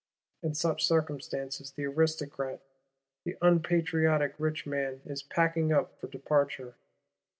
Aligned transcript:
In 0.41 0.55
such 0.55 0.83
circumstances, 0.83 1.73
the 1.73 1.85
Aristocrat, 1.85 2.63
the 3.23 3.37
unpatriotic 3.39 4.33
rich 4.39 4.65
man 4.65 5.01
is 5.05 5.21
packing 5.21 5.71
up 5.71 5.95
for 5.99 6.07
departure. 6.07 6.73